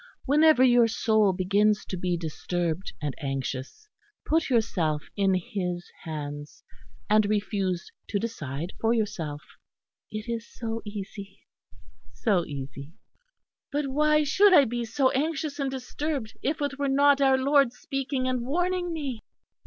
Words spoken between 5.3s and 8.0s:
His Hands, and refuse